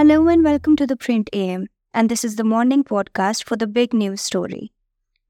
Hello 0.00 0.28
and 0.28 0.42
welcome 0.42 0.76
to 0.76 0.86
the 0.86 0.96
Print 0.96 1.28
AM, 1.34 1.66
and 1.92 2.08
this 2.08 2.24
is 2.24 2.36
the 2.36 2.42
morning 2.42 2.82
podcast 2.82 3.44
for 3.44 3.56
the 3.56 3.66
big 3.66 3.92
news 3.92 4.22
story. 4.22 4.72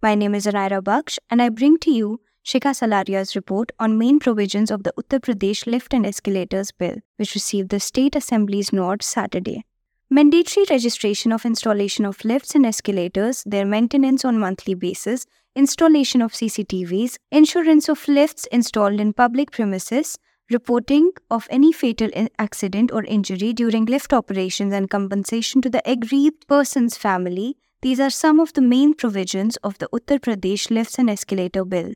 My 0.01 0.15
name 0.15 0.33
is 0.33 0.47
Anaira 0.47 0.81
Baksh, 0.81 1.19
and 1.29 1.43
I 1.43 1.49
bring 1.49 1.77
to 1.79 1.91
you 1.91 2.21
Shikha 2.45 2.73
Salaria's 2.73 3.35
report 3.35 3.73
on 3.81 3.99
main 3.99 4.21
provisions 4.21 4.71
of 4.71 4.85
the 4.85 4.93
Uttar 4.97 5.19
Pradesh 5.19 5.67
Lift 5.67 5.93
and 5.93 6.07
Escalators 6.07 6.71
Bill, 6.71 6.99
which 7.17 7.35
received 7.35 7.71
the 7.71 7.81
State 7.81 8.15
Assembly's 8.15 8.73
nod 8.73 9.03
Saturday. 9.03 9.65
Mandatory 10.09 10.67
registration 10.71 11.33
of 11.33 11.45
installation 11.45 12.05
of 12.05 12.25
lifts 12.25 12.55
and 12.55 12.65
escalators, 12.65 13.43
their 13.45 13.67
maintenance 13.67 14.25
on 14.25 14.39
monthly 14.39 14.75
basis, 14.75 15.27
installation 15.57 16.23
of 16.23 16.33
CCTVs, 16.33 17.17
insurance 17.33 17.89
of 17.89 18.07
lifts 18.07 18.47
installed 18.53 19.01
in 19.01 19.15
public 19.15 19.51
premises, 19.51 20.17
reporting 20.51 21.13
of 21.31 21.47
any 21.51 21.73
fatal 21.73 22.11
accident 22.39 22.91
or 22.93 23.05
injury 23.05 23.53
during 23.53 23.85
lift 23.85 24.13
operations 24.13 24.73
and 24.73 24.91
compensation 24.91 25.63
to 25.63 25.71
the 25.71 25.83
aggrieved 25.89 26.47
person's 26.49 26.97
family, 26.97 27.57
these 27.83 28.01
are 28.01 28.11
some 28.11 28.41
of 28.41 28.53
the 28.53 28.61
main 28.61 28.93
provisions 28.95 29.57
of 29.59 29.79
the 29.79 29.89
Uttar 29.93 30.19
Pradesh 30.19 30.71
Lifts 30.71 30.99
and 30.99 31.09
Escalator 31.09 31.65
Bill, 31.65 31.95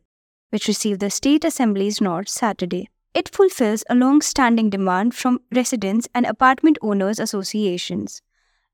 which 0.50 0.68
received 0.68 1.00
the 1.00 1.10
State 1.10 1.44
Assembly's 1.44 2.00
nod 2.00 2.28
Saturday. 2.28 2.88
It 3.12 3.28
fulfills 3.28 3.84
a 3.90 3.94
long 3.94 4.22
standing 4.22 4.70
demand 4.70 5.14
from 5.14 5.41
residents 5.52 6.08
and 6.14 6.24
apartment 6.24 6.78
owners 6.80 7.18
associations. 7.18 8.22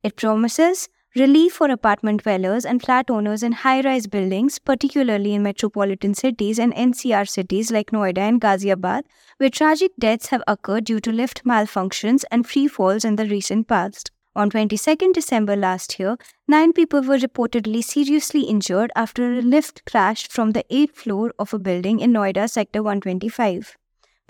It 0.03 0.17
promises 0.17 0.89
relief 1.17 1.55
for 1.55 1.69
apartment 1.71 2.23
dwellers 2.23 2.65
and 2.65 2.83
flat 2.83 3.11
owners 3.11 3.43
in 3.43 3.53
high 3.53 3.81
rise 3.81 4.07
buildings, 4.07 4.59
particularly 4.59 5.35
in 5.35 5.43
metropolitan 5.43 6.15
cities 6.15 6.59
and 6.59 6.73
NCR 6.75 7.29
cities 7.29 7.73
like 7.73 7.91
Noida 7.91 8.19
and 8.19 8.41
Ghaziabad, 8.41 9.03
where 9.39 9.51
tragic 9.51 9.91
deaths 9.99 10.29
have 10.29 10.43
occurred 10.47 10.85
due 10.85 11.01
to 11.01 11.11
lift 11.11 11.45
malfunctions 11.45 12.25
and 12.31 12.47
free 12.47 12.69
falls 12.69 13.05
in 13.05 13.17
the 13.17 13.27
recent 13.27 13.67
past. 13.67 14.13
On 14.37 14.49
22nd 14.49 15.13
December 15.13 15.57
last 15.57 15.99
year, 15.99 16.17
nine 16.47 16.73
people 16.73 17.03
were 17.03 17.19
reportedly 17.19 17.83
seriously 17.83 18.43
injured 18.43 18.93
after 18.95 19.39
a 19.39 19.43
lift 19.43 19.85
crashed 19.91 20.31
from 20.31 20.53
the 20.53 20.65
8th 20.71 20.95
floor 20.95 21.33
of 21.39 21.53
a 21.53 21.59
building 21.59 21.99
in 21.99 22.13
Noida, 22.13 22.49
Sector 22.49 22.85
125. 22.85 23.77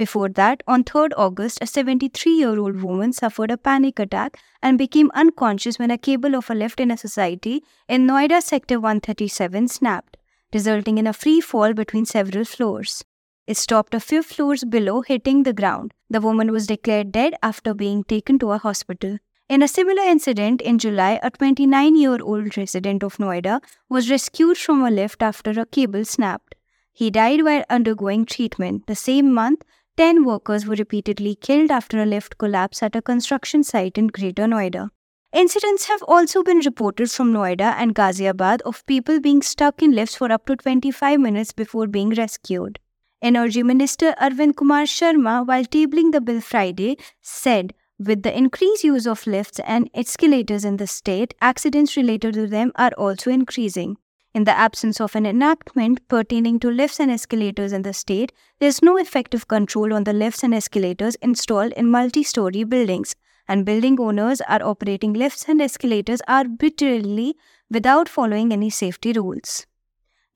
Before 0.01 0.31
that, 0.31 0.62
on 0.67 0.83
3rd 0.83 1.11
August, 1.19 1.59
a 1.61 1.67
73 1.67 2.33
year 2.33 2.59
old 2.59 2.81
woman 2.81 3.12
suffered 3.12 3.51
a 3.51 3.59
panic 3.59 3.98
attack 3.98 4.39
and 4.62 4.79
became 4.79 5.11
unconscious 5.12 5.79
when 5.79 5.91
a 5.91 5.98
cable 5.98 6.34
of 6.34 6.48
a 6.48 6.55
lift 6.55 6.81
in 6.81 6.91
a 6.91 6.97
society 6.97 7.62
in 7.87 8.06
Noida 8.06 8.41
Sector 8.43 8.81
137 8.81 9.69
snapped, 9.69 10.17
resulting 10.55 10.97
in 10.97 11.06
a 11.06 11.12
free 11.12 11.43
fall 11.43 11.75
between 11.75 12.06
several 12.06 12.47
floors. 12.47 13.05
It 13.47 13.59
stopped 13.59 13.93
a 13.93 14.01
few 14.01 14.23
floors 14.23 14.65
below, 14.65 15.03
hitting 15.03 15.43
the 15.43 15.53
ground. 15.53 15.93
The 16.09 16.23
woman 16.23 16.51
was 16.51 16.67
declared 16.67 17.12
dead 17.12 17.34
after 17.43 17.75
being 17.75 18.03
taken 18.05 18.39
to 18.39 18.53
a 18.53 18.59
hospital. 18.59 19.19
In 19.51 19.62
a 19.62 19.69
similar 19.69 20.05
incident 20.05 20.62
in 20.62 20.78
July, 20.78 21.21
a 21.23 21.31
29 21.31 21.95
year 21.97 22.23
old 22.23 22.56
resident 22.56 23.03
of 23.03 23.19
Noida 23.19 23.61
was 23.91 24.11
rescued 24.11 24.56
from 24.56 24.83
a 24.83 24.91
lift 24.91 25.23
after 25.23 25.51
a 25.61 25.67
cable 25.67 26.06
snapped. 26.06 26.55
He 26.93 27.11
died 27.11 27.45
while 27.45 27.65
undergoing 27.71 28.25
treatment. 28.25 28.87
The 28.87 28.95
same 28.95 29.33
month, 29.33 29.62
10 30.01 30.25
workers 30.25 30.65
were 30.65 30.77
repeatedly 30.77 31.34
killed 31.34 31.70
after 31.70 32.01
a 32.03 32.06
lift 32.06 32.39
collapse 32.39 32.83
at 32.83 32.97
a 32.97 33.03
construction 33.03 33.62
site 33.62 33.98
in 33.98 34.06
Greater 34.06 34.47
Noida. 34.47 34.89
Incidents 35.34 35.89
have 35.89 36.03
also 36.09 36.43
been 36.43 36.61
reported 36.61 37.11
from 37.11 37.34
Noida 37.34 37.75
and 37.77 37.95
Ghaziabad 37.95 38.62
of 38.62 38.87
people 38.87 39.21
being 39.21 39.43
stuck 39.43 39.83
in 39.83 39.93
lifts 39.93 40.17
for 40.17 40.33
up 40.33 40.47
to 40.47 40.56
25 40.56 41.21
minutes 41.21 41.53
before 41.53 41.87
being 41.87 42.15
rescued. 42.15 42.78
Energy 43.21 43.62
Minister 43.62 44.15
Arvind 44.19 44.56
Kumar 44.56 44.84
Sharma, 44.84 45.47
while 45.47 45.67
tabling 45.67 46.12
the 46.12 46.23
bill 46.23 46.41
Friday, 46.41 46.97
said 47.21 47.75
with 47.98 48.23
the 48.23 48.34
increased 48.34 48.83
use 48.83 49.06
of 49.06 49.27
lifts 49.27 49.61
and 49.67 49.91
escalators 49.93 50.65
in 50.65 50.78
the 50.78 50.87
state, 50.87 51.34
accidents 51.43 51.98
related 51.98 52.32
to 52.32 52.47
them 52.47 52.72
are 52.77 52.93
also 52.97 53.31
increasing. 53.31 53.99
In 54.33 54.45
the 54.45 54.57
absence 54.57 55.01
of 55.01 55.17
an 55.17 55.27
enactment 55.27 56.07
pertaining 56.07 56.61
to 56.61 56.71
lifts 56.71 57.01
and 57.01 57.11
escalators 57.11 57.73
in 57.73 57.83
the 57.83 57.93
state, 57.93 58.33
there 58.61 58.69
is 58.69 58.81
no 58.81 58.97
effective 58.97 59.49
control 59.49 59.93
on 59.93 60.05
the 60.05 60.13
lifts 60.13 60.45
and 60.45 60.55
escalators 60.55 61.17
installed 61.17 61.73
in 61.73 61.91
multi 61.91 62.23
story 62.23 62.63
buildings, 62.63 63.17
and 63.49 63.67
building 63.67 63.99
owners 63.99 64.41
are 64.43 64.63
operating 64.63 65.15
lifts 65.15 65.49
and 65.49 65.61
escalators 65.61 66.23
arbitrarily 66.29 67.37
without 67.69 68.09
following 68.09 68.53
any 68.53 68.71
safety 68.71 69.13
rules. 69.13 69.67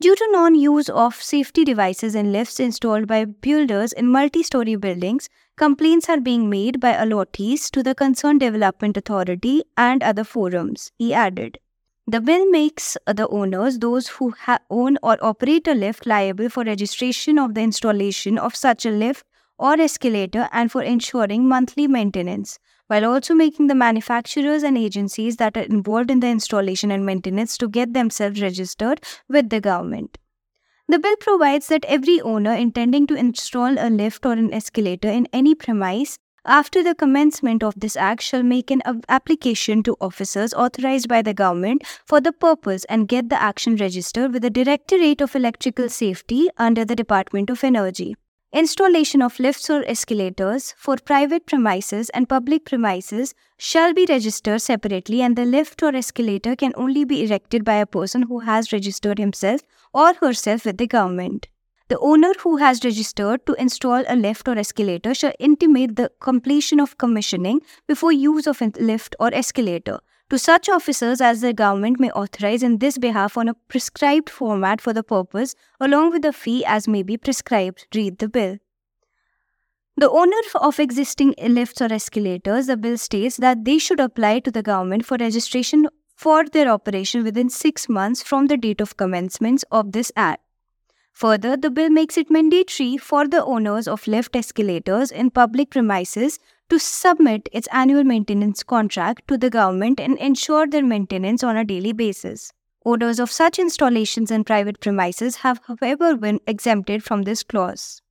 Due 0.00 0.16
to 0.16 0.28
non 0.32 0.56
use 0.56 0.88
of 0.88 1.14
safety 1.14 1.64
devices 1.64 2.16
in 2.16 2.32
lifts 2.32 2.58
installed 2.58 3.06
by 3.06 3.24
builders 3.24 3.92
in 3.92 4.08
multi 4.08 4.42
story 4.42 4.74
buildings, 4.74 5.28
complaints 5.56 6.08
are 6.08 6.20
being 6.20 6.50
made 6.50 6.80
by 6.80 6.92
allottees 6.92 7.70
to 7.70 7.80
the 7.80 7.94
concerned 7.94 8.40
development 8.40 8.96
authority 8.96 9.62
and 9.76 10.02
other 10.02 10.24
forums, 10.24 10.90
he 10.98 11.14
added. 11.14 11.60
The 12.06 12.20
bill 12.20 12.50
makes 12.50 12.96
uh, 13.06 13.14
the 13.14 13.28
owners, 13.28 13.78
those 13.78 14.08
who 14.08 14.30
ha- 14.30 14.58
own 14.68 14.98
or 15.02 15.16
operate 15.22 15.66
a 15.66 15.74
lift, 15.74 16.06
liable 16.06 16.50
for 16.50 16.62
registration 16.64 17.38
of 17.38 17.54
the 17.54 17.62
installation 17.62 18.38
of 18.38 18.54
such 18.54 18.84
a 18.84 18.90
lift 18.90 19.24
or 19.58 19.80
escalator 19.80 20.48
and 20.52 20.70
for 20.70 20.82
ensuring 20.82 21.48
monthly 21.48 21.86
maintenance, 21.86 22.58
while 22.88 23.06
also 23.06 23.34
making 23.34 23.68
the 23.68 23.74
manufacturers 23.74 24.62
and 24.62 24.76
agencies 24.76 25.36
that 25.36 25.56
are 25.56 25.62
involved 25.62 26.10
in 26.10 26.20
the 26.20 26.28
installation 26.28 26.90
and 26.90 27.06
maintenance 27.06 27.56
to 27.56 27.68
get 27.68 27.94
themselves 27.94 28.42
registered 28.42 29.00
with 29.28 29.48
the 29.48 29.60
government. 29.60 30.18
The 30.88 30.98
bill 30.98 31.16
provides 31.16 31.68
that 31.68 31.86
every 31.86 32.20
owner 32.20 32.52
intending 32.52 33.06
to 33.06 33.14
install 33.14 33.78
a 33.78 33.88
lift 33.88 34.26
or 34.26 34.32
an 34.32 34.52
escalator 34.52 35.08
in 35.08 35.26
any 35.32 35.54
premise 35.54 36.18
after 36.46 36.82
the 36.82 36.94
commencement 36.94 37.62
of 37.62 37.74
this 37.76 37.96
act 37.96 38.22
shall 38.22 38.42
make 38.42 38.70
an 38.70 38.82
application 39.08 39.82
to 39.82 39.96
officers 40.00 40.52
authorized 40.54 41.08
by 41.08 41.22
the 41.22 41.34
government 41.34 41.82
for 42.04 42.20
the 42.20 42.32
purpose 42.32 42.84
and 42.84 43.08
get 43.08 43.30
the 43.30 43.40
action 43.40 43.76
registered 43.76 44.32
with 44.32 44.42
the 44.42 44.50
Directorate 44.50 45.20
of 45.20 45.34
Electrical 45.34 45.88
Safety 45.88 46.48
under 46.58 46.84
the 46.84 46.96
Department 46.96 47.50
of 47.50 47.64
Energy. 47.64 48.16
Installation 48.52 49.20
of 49.20 49.40
lifts 49.40 49.68
or 49.68 49.82
escalators 49.84 50.74
for 50.76 50.96
private 50.96 51.44
premises 51.44 52.08
and 52.10 52.28
public 52.28 52.64
premises 52.64 53.34
shall 53.58 53.92
be 53.92 54.06
registered 54.08 54.62
separately, 54.62 55.22
and 55.22 55.34
the 55.34 55.44
lift 55.44 55.82
or 55.82 55.92
escalator 55.96 56.54
can 56.54 56.72
only 56.76 57.04
be 57.04 57.24
erected 57.24 57.64
by 57.64 57.74
a 57.74 57.86
person 57.86 58.22
who 58.22 58.38
has 58.40 58.72
registered 58.72 59.18
himself 59.18 59.62
or 59.92 60.14
herself 60.14 60.64
with 60.66 60.78
the 60.78 60.86
government. 60.86 61.48
The 61.88 61.98
owner 61.98 62.32
who 62.40 62.56
has 62.56 62.82
registered 62.82 63.44
to 63.46 63.52
install 63.54 64.04
a 64.08 64.16
lift 64.16 64.48
or 64.48 64.56
escalator 64.56 65.14
shall 65.14 65.32
intimate 65.38 65.96
the 65.96 66.10
completion 66.18 66.80
of 66.80 66.96
commissioning 66.96 67.60
before 67.86 68.10
use 68.10 68.46
of 68.46 68.62
a 68.62 68.72
lift 68.80 69.14
or 69.20 69.32
escalator 69.34 69.98
to 70.30 70.38
such 70.38 70.70
officers 70.70 71.20
as 71.20 71.42
the 71.42 71.52
government 71.52 72.00
may 72.00 72.10
authorize 72.12 72.62
in 72.62 72.78
this 72.78 72.96
behalf 72.96 73.36
on 73.36 73.48
a 73.48 73.54
prescribed 73.68 74.30
format 74.30 74.80
for 74.80 74.94
the 74.94 75.02
purpose, 75.02 75.54
along 75.78 76.10
with 76.10 76.24
a 76.24 76.32
fee 76.32 76.64
as 76.64 76.88
may 76.88 77.02
be 77.02 77.18
prescribed. 77.18 77.86
Read 77.94 78.18
the 78.18 78.28
bill. 78.28 78.56
The 79.96 80.10
owner 80.10 80.40
of 80.60 80.80
existing 80.80 81.34
lifts 81.38 81.82
or 81.82 81.92
escalators, 81.92 82.66
the 82.66 82.76
bill 82.76 82.96
states 82.96 83.36
that 83.36 83.64
they 83.64 83.78
should 83.78 84.00
apply 84.00 84.40
to 84.40 84.50
the 84.50 84.62
government 84.62 85.04
for 85.04 85.18
registration 85.18 85.88
for 86.16 86.44
their 86.46 86.68
operation 86.68 87.22
within 87.22 87.50
six 87.50 87.88
months 87.88 88.22
from 88.22 88.46
the 88.46 88.56
date 88.56 88.80
of 88.80 88.96
commencement 88.96 89.62
of 89.70 89.92
this 89.92 90.10
act. 90.16 90.43
Further, 91.14 91.56
the 91.56 91.70
bill 91.70 91.90
makes 91.90 92.18
it 92.18 92.28
mandatory 92.28 92.96
for 92.96 93.28
the 93.28 93.44
owners 93.44 93.86
of 93.86 94.06
lift 94.08 94.34
escalators 94.34 95.12
in 95.12 95.30
public 95.30 95.70
premises 95.70 96.40
to 96.68 96.80
submit 96.80 97.48
its 97.52 97.68
annual 97.68 98.02
maintenance 98.02 98.64
contract 98.64 99.28
to 99.28 99.38
the 99.38 99.48
government 99.48 100.00
and 100.00 100.18
ensure 100.18 100.66
their 100.66 100.84
maintenance 100.84 101.44
on 101.44 101.56
a 101.56 101.64
daily 101.64 101.92
basis. 101.92 102.52
Owners 102.84 103.20
of 103.20 103.30
such 103.30 103.60
installations 103.60 104.32
in 104.32 104.42
private 104.42 104.80
premises 104.80 105.36
have, 105.36 105.60
however, 105.68 106.16
been 106.16 106.40
exempted 106.48 107.04
from 107.04 107.22
this 107.22 107.44
clause. 107.44 108.02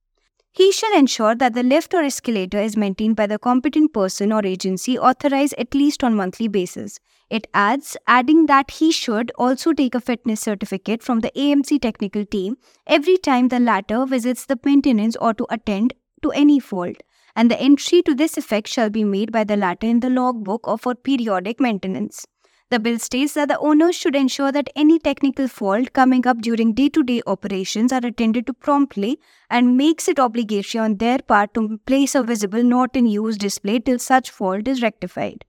He 0.56 0.70
shall 0.70 0.96
ensure 0.96 1.34
that 1.34 1.54
the 1.54 1.64
lift 1.64 1.94
or 1.94 2.04
escalator 2.04 2.60
is 2.60 2.76
maintained 2.76 3.16
by 3.16 3.26
the 3.26 3.40
competent 3.40 3.92
person 3.92 4.30
or 4.30 4.46
agency 4.46 4.96
authorized 4.96 5.56
at 5.58 5.74
least 5.74 6.04
on 6.04 6.14
monthly 6.14 6.46
basis. 6.46 7.00
It 7.28 7.48
adds, 7.52 7.96
adding 8.06 8.46
that 8.46 8.70
he 8.70 8.92
should 8.92 9.32
also 9.36 9.72
take 9.72 9.96
a 9.96 10.00
fitness 10.00 10.42
certificate 10.42 11.02
from 11.02 11.20
the 11.20 11.32
AMC 11.34 11.82
technical 11.82 12.24
team 12.24 12.56
every 12.86 13.16
time 13.16 13.48
the 13.48 13.58
latter 13.58 14.06
visits 14.06 14.46
the 14.46 14.56
maintenance 14.64 15.16
or 15.16 15.34
to 15.34 15.46
attend 15.50 15.92
to 16.22 16.30
any 16.30 16.60
fault, 16.60 16.98
and 17.34 17.50
the 17.50 17.60
entry 17.60 18.00
to 18.02 18.14
this 18.14 18.36
effect 18.36 18.68
shall 18.68 18.90
be 18.90 19.02
made 19.02 19.32
by 19.32 19.42
the 19.42 19.56
latter 19.56 19.88
in 19.88 19.98
the 19.98 20.08
logbook 20.08 20.68
or 20.68 20.78
for 20.78 20.94
periodic 20.94 21.58
maintenance. 21.58 22.26
The 22.74 22.80
bill 22.80 22.98
states 22.98 23.34
that 23.34 23.46
the 23.46 23.58
owners 23.60 23.94
should 23.94 24.16
ensure 24.16 24.50
that 24.50 24.68
any 24.74 24.98
technical 24.98 25.46
fault 25.46 25.92
coming 25.92 26.26
up 26.26 26.38
during 26.38 26.72
day 26.72 26.88
to 26.88 27.04
day 27.04 27.22
operations 27.24 27.92
are 27.92 28.04
attended 28.04 28.48
to 28.48 28.52
promptly 28.52 29.20
and 29.48 29.76
makes 29.76 30.08
it 30.08 30.18
obligatory 30.18 30.82
on 30.82 30.96
their 30.96 31.18
part 31.18 31.54
to 31.54 31.78
place 31.86 32.16
a 32.16 32.24
visible 32.24 32.64
not 32.64 32.96
in 32.96 33.06
use 33.06 33.36
display 33.36 33.78
till 33.78 34.00
such 34.00 34.28
fault 34.28 34.66
is 34.66 34.82
rectified. 34.82 35.44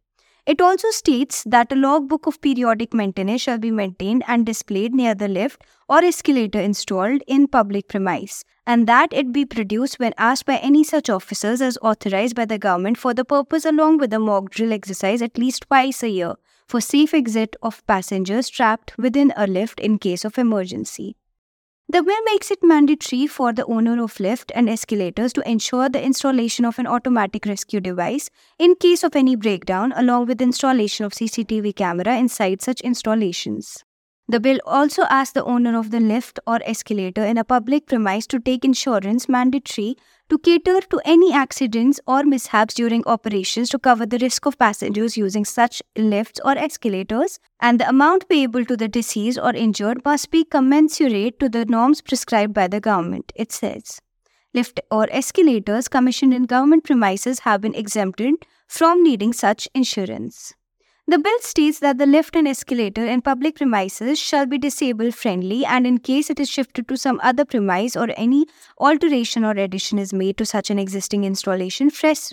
It 0.46 0.62
also 0.62 0.92
states 0.92 1.44
that 1.48 1.72
a 1.72 1.76
logbook 1.76 2.28
of 2.28 2.42
periodic 2.42 2.94
maintenance 2.94 3.42
shall 3.42 3.58
be 3.58 3.72
maintained 3.72 4.24
and 4.28 4.46
displayed 4.46 4.94
near 4.94 5.16
the 5.16 5.28
lift 5.28 5.64
or 5.90 6.04
escalator 6.04 6.62
installed 6.62 7.24
in 7.26 7.48
public 7.48 7.88
premise, 7.88 8.44
and 8.68 8.86
that 8.86 9.12
it 9.12 9.32
be 9.32 9.46
produced 9.46 9.98
when 9.98 10.14
asked 10.20 10.46
by 10.46 10.58
any 10.58 10.84
such 10.84 11.10
officers 11.10 11.60
as 11.60 11.80
authorized 11.82 12.36
by 12.36 12.46
the 12.46 12.60
government 12.60 13.00
for 13.00 13.16
the 13.16 13.26
purpose 13.26 13.66
along 13.66 13.98
with 13.98 14.14
a 14.14 14.20
mock 14.20 14.52
drill 14.52 14.72
exercise 14.72 15.24
at 15.24 15.40
least 15.40 15.66
twice 15.68 16.04
a 16.04 16.10
year 16.10 16.36
for 16.68 16.82
safe 16.82 17.14
exit 17.14 17.56
of 17.62 17.86
passengers 17.88 18.50
trapped 18.50 18.98
within 18.98 19.32
a 19.38 19.48
lift 19.48 19.80
in 19.80 19.98
case 19.98 20.26
of 20.26 20.38
emergency. 20.38 21.16
The 21.88 22.02
bill 22.02 22.24
makes 22.26 22.50
it 22.50 22.64
mandatory 22.64 23.28
for 23.28 23.54
the 23.54 23.66
owner 23.66 24.04
of 24.04 24.20
lift 24.20 24.52
and 24.56 24.68
escalators 24.68 25.32
to 25.34 25.48
ensure 25.50 25.88
the 25.88 26.04
installation 26.04 26.66
of 26.66 26.80
an 26.80 26.88
automatic 26.88 27.46
rescue 27.46 27.80
device 27.80 28.30
in 28.60 28.76
case 28.76 29.04
of 29.04 29.16
any 29.16 29.36
breakdown, 29.36 29.94
along 29.96 30.26
with 30.26 30.42
installation 30.42 31.06
of 31.06 31.14
CCTV 31.14 31.76
camera 31.76 32.18
inside 32.18 32.64
such 32.64 32.82
installations. 32.82 33.85
The 34.28 34.40
bill 34.40 34.60
also 34.66 35.04
asks 35.04 35.34
the 35.34 35.44
owner 35.44 35.78
of 35.78 35.92
the 35.92 36.00
lift 36.00 36.40
or 36.48 36.60
escalator 36.66 37.24
in 37.24 37.38
a 37.38 37.44
public 37.44 37.86
premise 37.86 38.26
to 38.28 38.40
take 38.40 38.66
insurance 38.66 39.30
mandatory 39.30 39.98
to 40.30 40.40
cater 40.40 40.82
to 40.82 41.00
any 41.06 41.32
accidents 41.32 42.00
or 42.08 42.24
mishaps 42.24 42.74
during 42.74 43.06
operations 43.06 43.70
to 43.70 43.78
cover 43.78 44.08
the 44.08 44.18
risk 44.18 44.48
of 44.48 44.58
passengers 44.58 45.16
using 45.16 45.46
such 45.46 45.84
lifts 45.96 46.40
or 46.44 46.58
escalators, 46.58 47.40
and 47.60 47.80
the 47.80 47.88
amount 47.88 48.28
payable 48.28 48.66
to 48.66 48.76
the 48.76 48.88
deceased 48.88 49.38
or 49.38 49.54
injured 49.54 50.04
must 50.04 50.32
be 50.32 50.44
commensurate 50.44 51.40
to 51.40 51.48
the 51.48 51.66
norms 51.66 52.02
prescribed 52.02 52.56
by 52.56 52.68
the 52.68 52.80
government, 52.80 53.32
it 53.36 53.52
says. 53.52 54.02
Lift 54.56 54.80
or 54.90 55.08
escalators 55.12 55.88
commissioned 55.88 56.34
in 56.34 56.46
government 56.46 56.84
premises 56.84 57.42
have 57.42 57.62
been 57.62 57.76
exempted 57.76 58.34
from 58.68 59.04
needing 59.04 59.34
such 59.34 59.68
insurance. 59.76 60.56
The 61.08 61.20
bill 61.20 61.38
states 61.42 61.80
that 61.80 62.00
the 62.00 62.08
lift 62.08 62.36
and 62.36 62.48
escalator 62.48 63.06
in 63.06 63.22
public 63.22 63.58
premises 63.58 64.18
shall 64.18 64.48
be 64.48 64.58
disabled 64.58 65.14
friendly 65.14 65.64
and 65.64 65.86
in 65.86 66.00
case 66.00 66.32
it 66.32 66.40
is 66.40 66.50
shifted 66.50 66.88
to 66.88 66.98
some 66.98 67.20
other 67.22 67.46
premise 67.46 67.96
or 67.96 68.08
any 68.18 68.48
alteration 68.80 69.46
or 69.46 69.52
addition 69.52 70.00
is 70.00 70.12
made 70.14 70.36
to 70.38 70.46
such 70.48 70.72
an 70.72 70.80
existing 70.80 71.24
installation, 71.24 71.92
fresh 71.92 72.32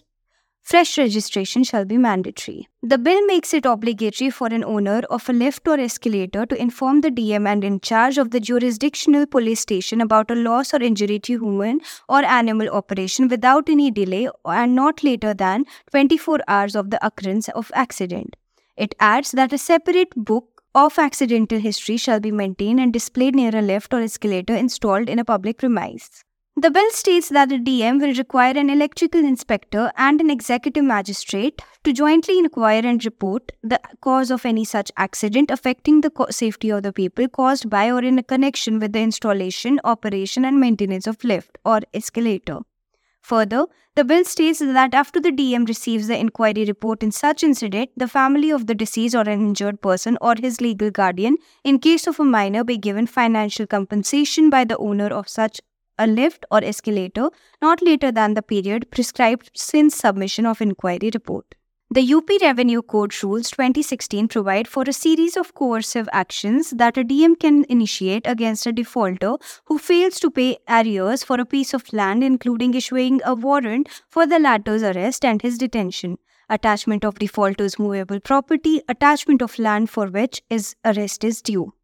Fresh 0.62 0.96
registration 0.96 1.64
shall 1.64 1.84
be 1.84 1.98
mandatory. 1.98 2.68
The 2.84 2.96
bill 2.96 3.26
makes 3.26 3.52
it 3.52 3.66
obligatory 3.66 4.30
for 4.30 4.46
an 4.46 4.62
owner 4.62 5.02
of 5.10 5.28
a 5.28 5.32
lift 5.32 5.66
or 5.66 5.78
escalator 5.78 6.46
to 6.46 6.54
inform 6.54 7.00
the 7.00 7.10
DM 7.10 7.48
and 7.48 7.64
in 7.64 7.80
charge 7.80 8.16
of 8.16 8.30
the 8.30 8.38
jurisdictional 8.38 9.26
police 9.26 9.58
station 9.58 10.00
about 10.00 10.30
a 10.30 10.36
loss 10.36 10.72
or 10.72 10.80
injury 10.80 11.18
to 11.18 11.32
human 11.32 11.80
or 12.08 12.24
animal 12.24 12.68
operation 12.68 13.26
without 13.26 13.68
any 13.68 13.90
delay 13.90 14.28
and 14.44 14.76
not 14.76 15.02
later 15.02 15.34
than 15.34 15.64
24 15.90 16.38
hours 16.46 16.76
of 16.76 16.90
the 16.90 17.04
occurrence 17.04 17.48
of 17.48 17.72
accident. 17.74 18.36
It 18.76 18.94
adds 18.98 19.32
that 19.32 19.52
a 19.52 19.58
separate 19.58 20.14
book 20.16 20.62
of 20.74 20.98
accidental 20.98 21.58
history 21.58 21.96
shall 21.96 22.20
be 22.20 22.32
maintained 22.32 22.80
and 22.80 22.92
displayed 22.92 23.34
near 23.34 23.54
a 23.54 23.60
lift 23.60 23.92
or 23.92 24.00
escalator 24.00 24.54
installed 24.54 25.08
in 25.08 25.18
a 25.18 25.24
public 25.24 25.58
premise. 25.58 26.24
The 26.54 26.70
bill 26.70 26.90
states 26.90 27.30
that 27.30 27.48
the 27.48 27.58
DM 27.58 28.00
will 28.00 28.14
require 28.14 28.56
an 28.56 28.68
electrical 28.68 29.24
inspector 29.24 29.90
and 29.96 30.20
an 30.20 30.30
executive 30.30 30.84
magistrate 30.84 31.62
to 31.84 31.94
jointly 31.94 32.38
inquire 32.38 32.84
and 32.84 33.02
report 33.04 33.52
the 33.62 33.80
cause 34.02 34.30
of 34.30 34.44
any 34.44 34.64
such 34.64 34.92
accident 34.98 35.50
affecting 35.50 36.02
the 36.02 36.26
safety 36.30 36.68
of 36.68 36.82
the 36.82 36.92
people 36.92 37.26
caused 37.28 37.70
by 37.70 37.90
or 37.90 38.02
in 38.02 38.22
connection 38.24 38.78
with 38.78 38.92
the 38.92 39.00
installation, 39.00 39.80
operation, 39.84 40.44
and 40.44 40.60
maintenance 40.60 41.06
of 41.06 41.24
lift 41.24 41.56
or 41.64 41.80
escalator. 41.94 42.60
Further, 43.22 43.66
the 43.94 44.04
bill 44.04 44.24
states 44.24 44.58
that 44.58 44.94
after 44.94 45.20
the 45.20 45.30
DM 45.30 45.66
receives 45.66 46.08
the 46.08 46.18
inquiry 46.18 46.64
report 46.64 47.02
in 47.02 47.12
such 47.12 47.44
incident, 47.44 47.90
the 47.96 48.08
family 48.08 48.50
of 48.50 48.66
the 48.66 48.74
deceased 48.74 49.14
or 49.14 49.22
an 49.22 49.40
injured 49.40 49.80
person 49.80 50.18
or 50.20 50.34
his 50.36 50.60
legal 50.60 50.90
guardian, 50.90 51.36
in 51.62 51.78
case 51.78 52.08
of 52.08 52.18
a 52.18 52.24
minor, 52.24 52.64
be 52.64 52.76
given 52.76 53.06
financial 53.06 53.66
compensation 53.66 54.50
by 54.50 54.64
the 54.64 54.76
owner 54.78 55.06
of 55.06 55.28
such 55.28 55.60
a 55.98 56.06
lift 56.06 56.44
or 56.50 56.64
escalator 56.64 57.30
not 57.60 57.80
later 57.80 58.10
than 58.10 58.34
the 58.34 58.42
period 58.42 58.90
prescribed 58.90 59.50
since 59.54 59.96
submission 59.96 60.44
of 60.44 60.60
inquiry 60.60 61.10
report. 61.14 61.54
The 61.94 62.14
UP 62.14 62.30
Revenue 62.40 62.80
Code 62.80 63.12
Rules 63.22 63.50
2016 63.50 64.26
provide 64.28 64.66
for 64.66 64.82
a 64.86 64.94
series 64.94 65.36
of 65.36 65.52
coercive 65.54 66.08
actions 66.10 66.70
that 66.70 66.96
a 66.96 67.04
DM 67.04 67.38
can 67.38 67.66
initiate 67.68 68.26
against 68.26 68.64
a 68.64 68.72
defaulter 68.72 69.34
who 69.66 69.76
fails 69.76 70.18
to 70.20 70.30
pay 70.30 70.56
arrears 70.66 71.22
for 71.22 71.38
a 71.38 71.44
piece 71.44 71.74
of 71.74 71.92
land, 71.92 72.24
including 72.24 72.72
issuing 72.72 73.20
a 73.26 73.34
warrant 73.34 73.90
for 74.08 74.26
the 74.26 74.38
latter's 74.38 74.82
arrest 74.82 75.22
and 75.22 75.42
his 75.42 75.58
detention, 75.58 76.16
attachment 76.48 77.04
of 77.04 77.18
defaulter's 77.18 77.78
movable 77.78 78.20
property, 78.20 78.80
attachment 78.88 79.42
of 79.42 79.58
land 79.58 79.90
for 79.90 80.06
which 80.06 80.40
his 80.48 80.74
arrest 80.86 81.22
is 81.22 81.42
due. 81.42 81.74